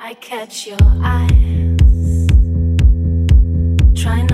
I 0.00 0.14
catch 0.14 0.68
your 0.68 0.78
eyes. 1.02 2.28
Try 4.00 4.27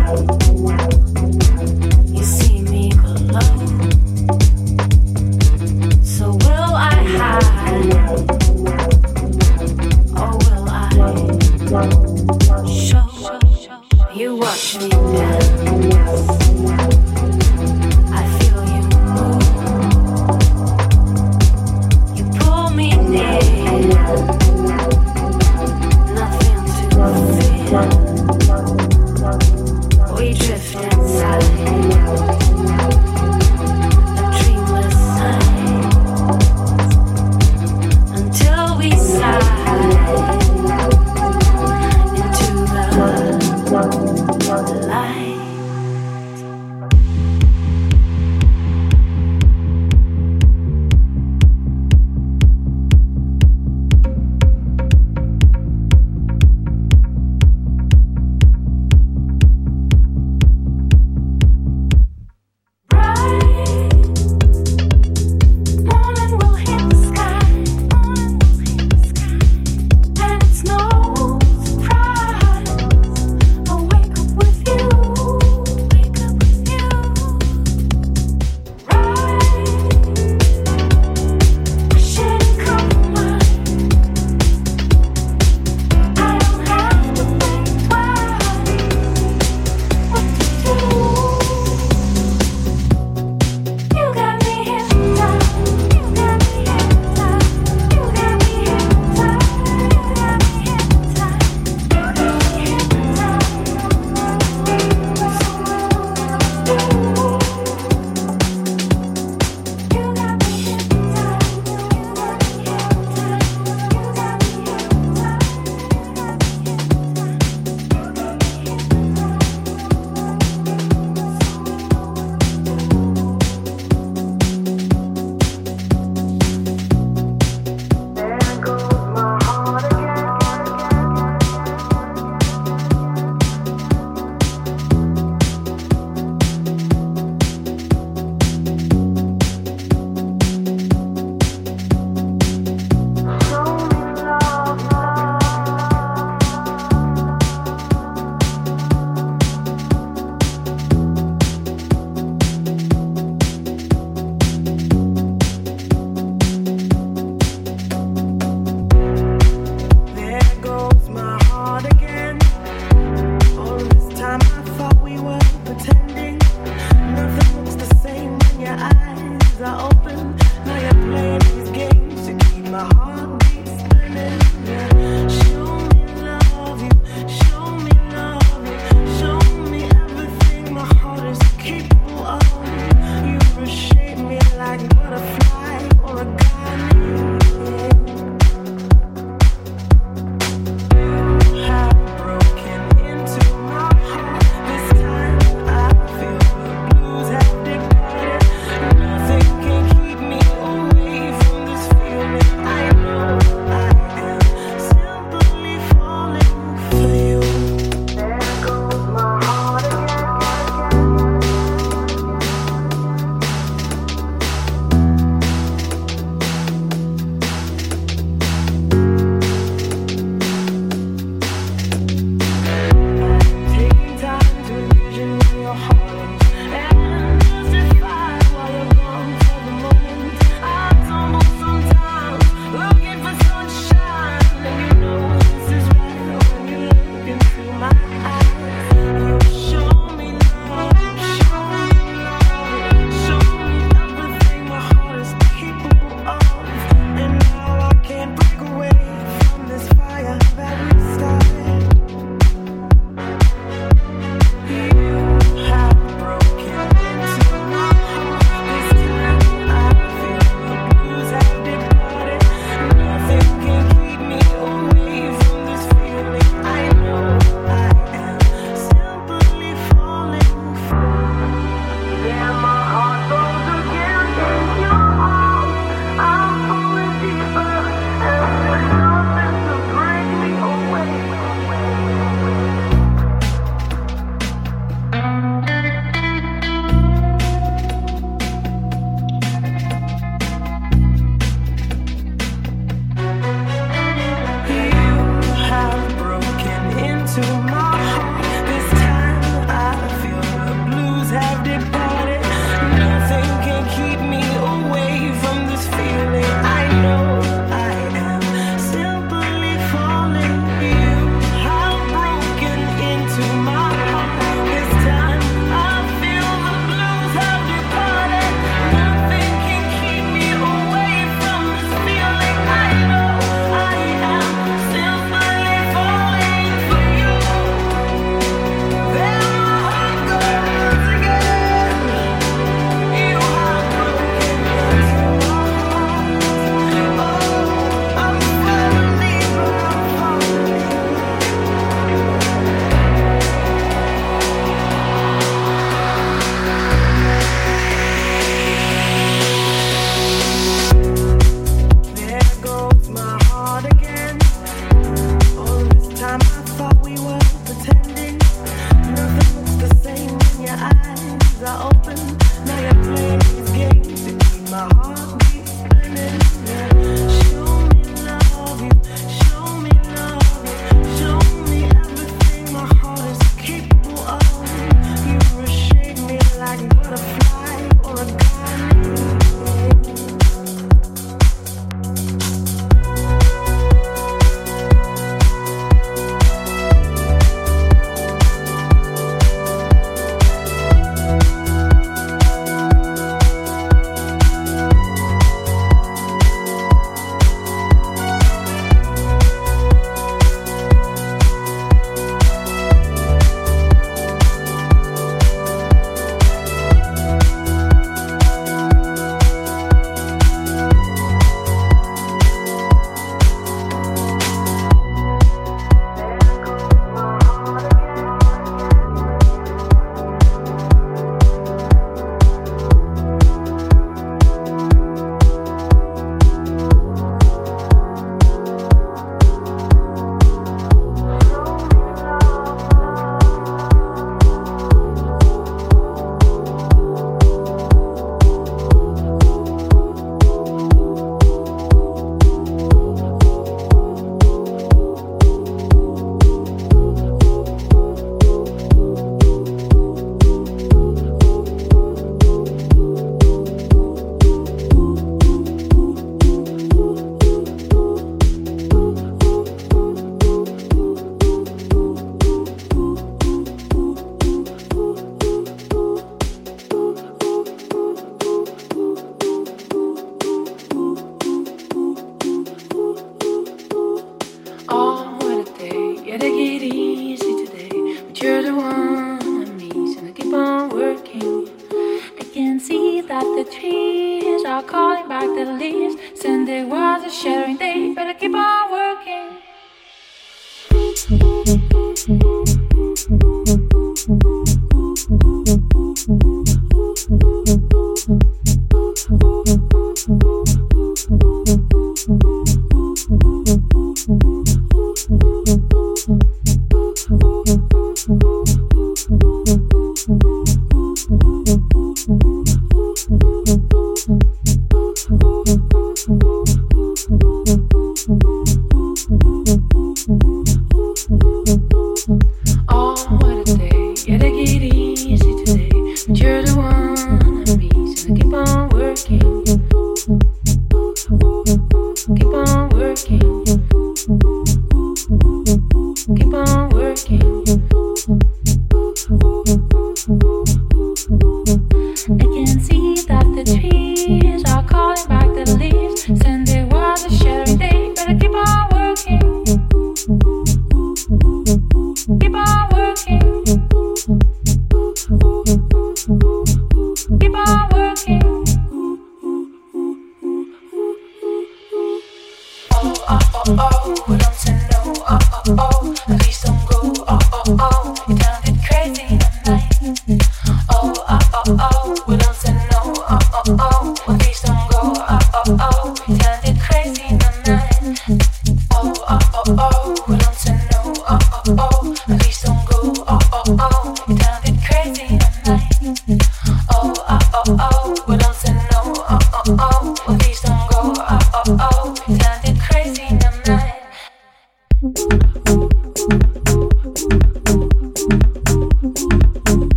wow, 0.00 0.26
wow. 0.50 0.89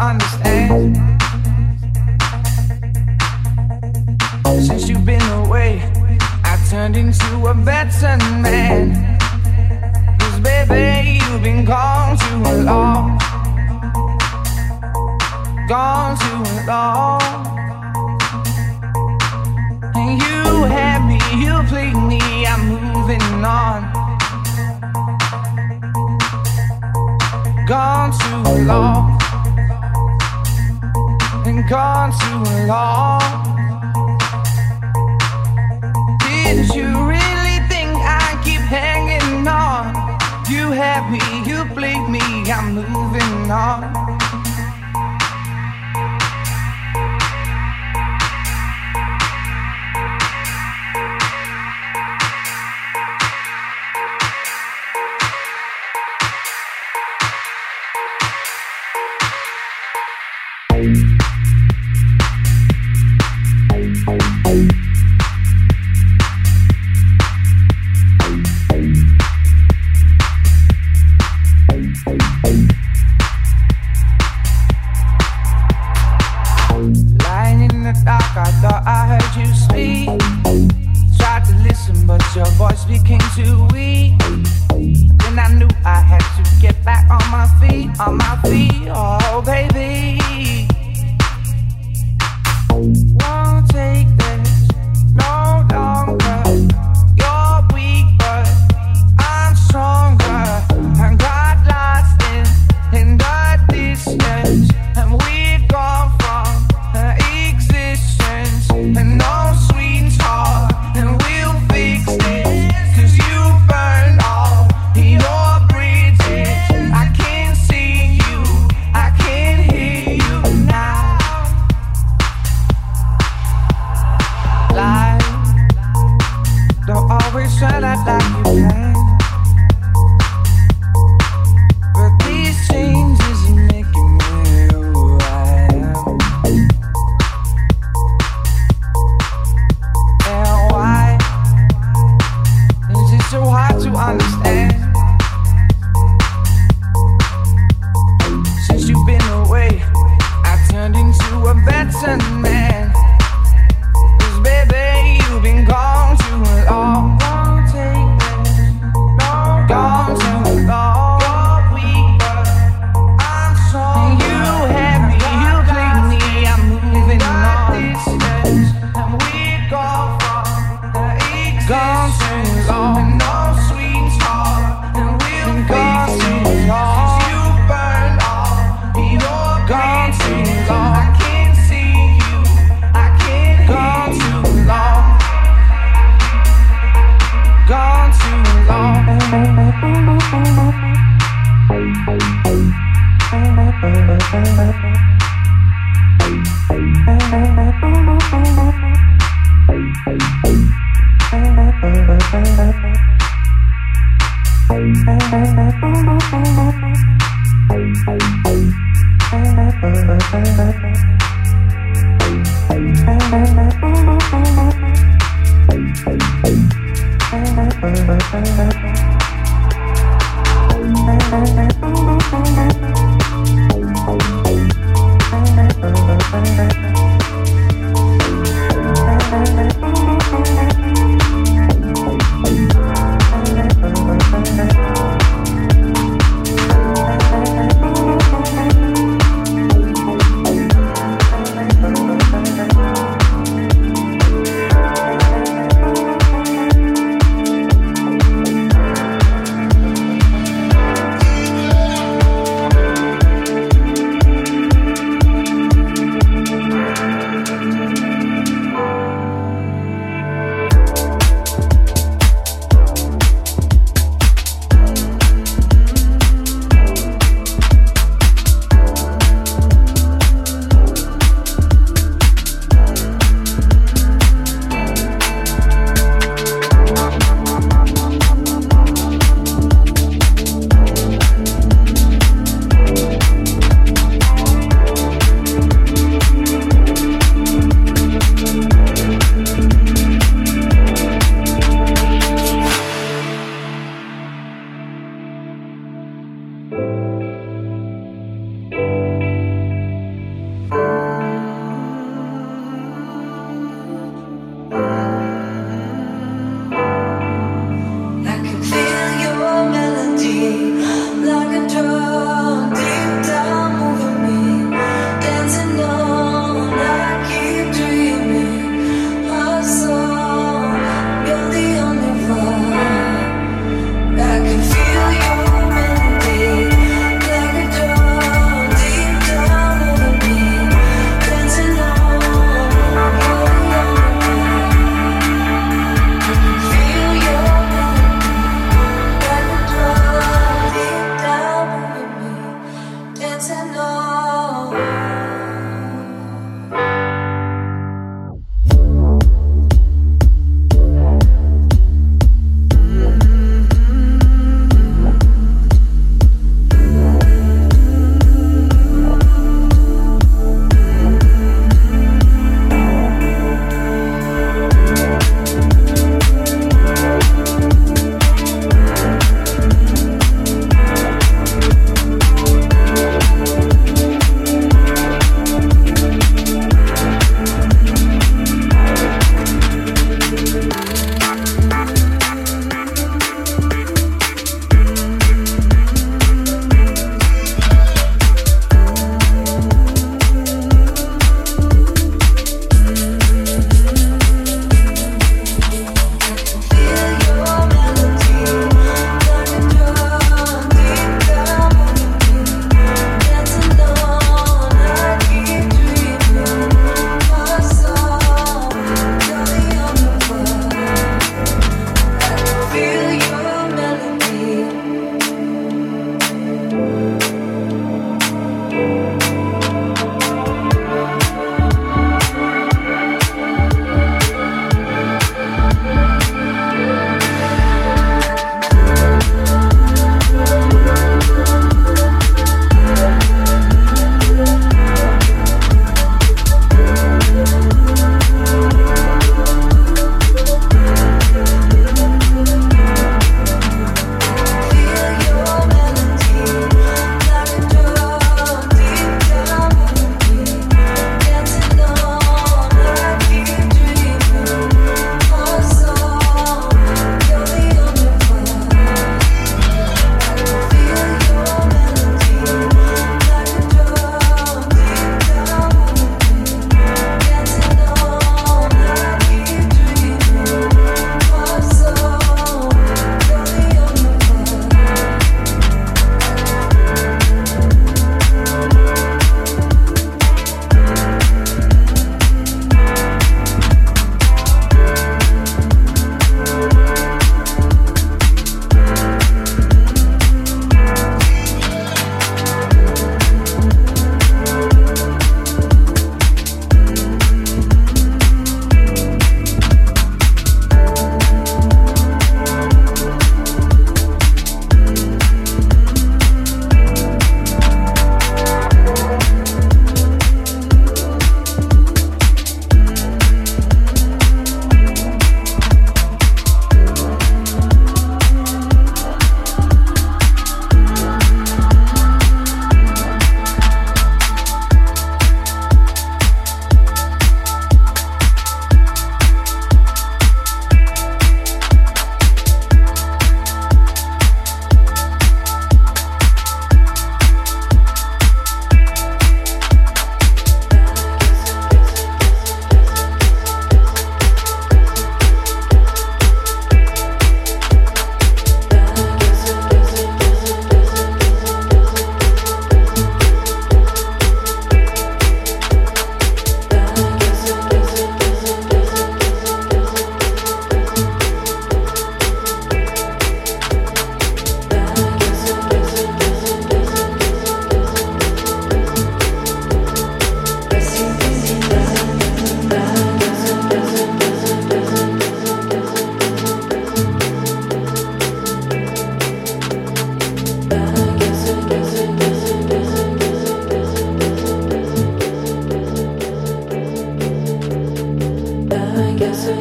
understand. 0.00 0.96
Since 4.66 4.88
you've 4.88 5.04
been 5.04 5.22
away, 5.44 5.82
I 6.42 6.56
turned 6.70 6.96
into 6.96 7.46
a 7.46 7.54
better 7.54 8.16
man. 8.40 9.18
Cause 10.18 10.40
baby, 10.40 11.20
you've 11.22 11.42
been 11.42 11.64
gone 11.64 12.16
too 12.16 12.62
long. 12.64 13.18
Gone 15.68 16.16
too 16.18 16.66
long. 16.66 16.99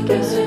Yes. 0.10 0.38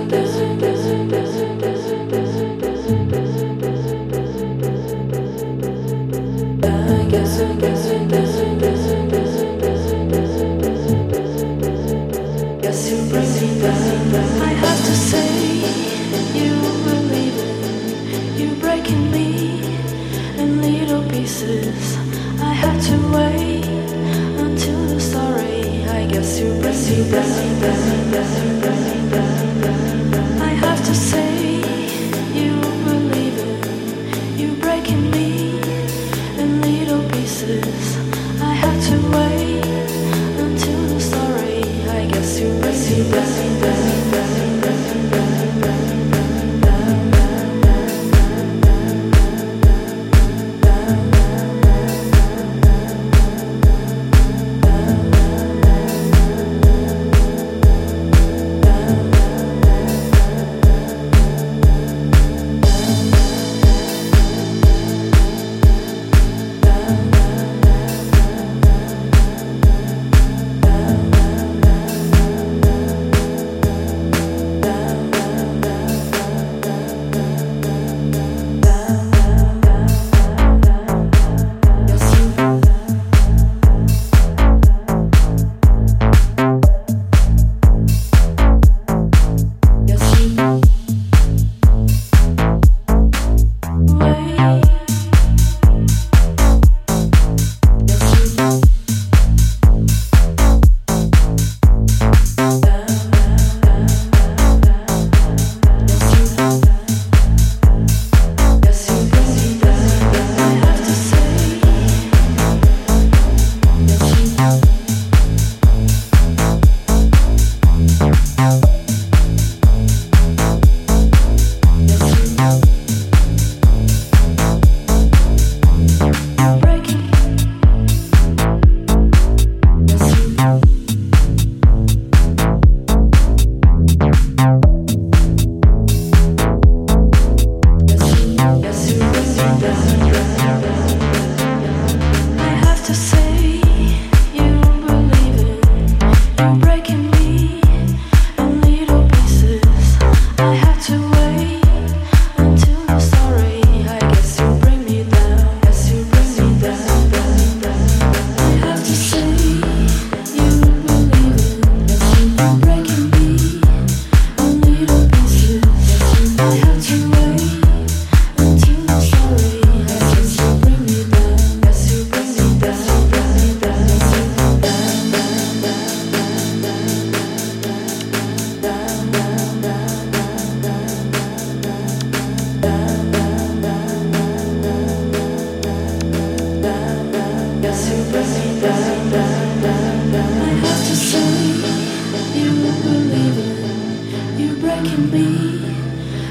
breaking 194.83 195.11
me 195.11 195.65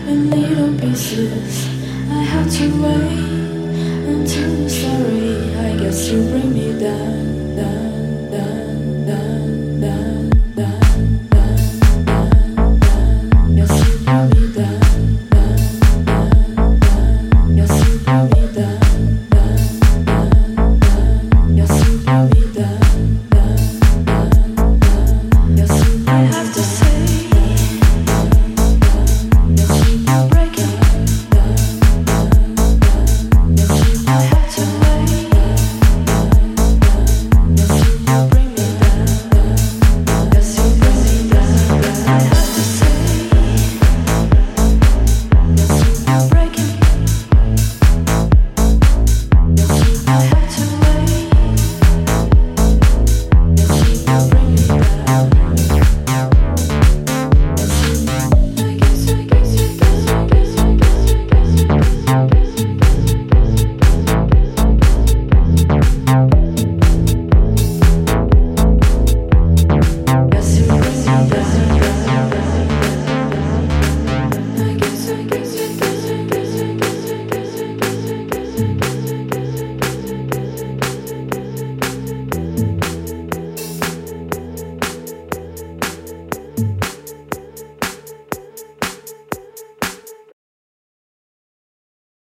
a 0.08 0.14
little 0.14 0.78
pieces. 0.80 1.68
I 2.10 2.22
have 2.22 2.52
to 2.52 2.84
wait 2.84 4.14
until 4.14 4.60
you're 4.60 4.70
sorry. 4.70 5.56
I 5.56 5.78
guess 5.78 6.10
you 6.10 6.22
bring 6.30 6.54
me 6.54 6.78
down, 6.80 7.56
down. 7.56 7.91